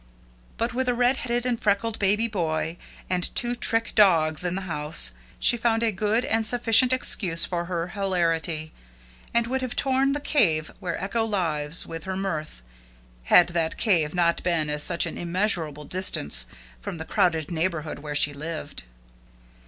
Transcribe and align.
But 0.57 0.73
with 0.73 0.89
a 0.89 0.95
red 0.95 1.17
headed 1.17 1.45
and 1.45 1.61
freckled 1.61 1.99
baby 1.99 2.27
boy 2.27 2.77
and 3.07 3.35
two 3.35 3.53
trick 3.53 3.93
dogs 3.93 4.43
in 4.43 4.55
the 4.55 4.63
house, 4.63 5.11
she 5.37 5.57
found 5.57 5.83
a 5.83 5.91
good 5.91 6.25
and 6.25 6.43
sufficient 6.43 6.91
excuse 6.91 7.45
for 7.45 7.65
her 7.65 7.89
hilarity, 7.89 8.71
and 9.31 9.45
would 9.45 9.61
have 9.61 9.75
torn 9.75 10.13
the 10.13 10.19
cave 10.19 10.71
where 10.79 10.99
echo 10.99 11.23
lies 11.23 11.85
with 11.85 12.05
her 12.05 12.17
mirth, 12.17 12.63
had 13.25 13.49
that 13.49 13.77
cave 13.77 14.15
not 14.15 14.41
been 14.41 14.71
at 14.71 14.81
such 14.81 15.05
an 15.05 15.19
immeasurable 15.19 15.85
distance 15.85 16.47
from 16.79 16.97
the 16.97 17.05
crowded 17.05 17.51
neighborhood 17.51 17.99
where 17.99 18.15
she 18.15 18.33
lived. 18.33 18.85